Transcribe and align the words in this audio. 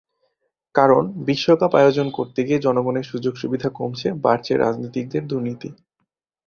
কারণ, 0.75 1.03
বিশ্বকাপ 1.25 1.71
আয়োজন 1.75 2.07
করতে 2.09 2.39
গিয়ে 2.43 2.59
জনগণের 2.59 3.03
সুযোগ-সুবিধা 3.03 3.69
কমছে, 3.69 4.07
বাড়ছে 4.21 4.53
রাজনীতিকদের 4.57 5.23
দুর্নীতি। 5.27 5.69